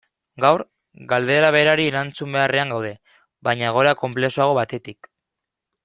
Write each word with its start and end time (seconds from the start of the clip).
Gaur, 0.43 0.61
galdera 1.11 1.51
berari 1.57 1.85
erantzun 1.91 2.35
beharrean 2.37 2.73
gaude, 2.77 2.91
baina 3.49 3.69
egoera 3.73 3.95
konplexuago 4.05 4.57
batetik. 4.63 5.13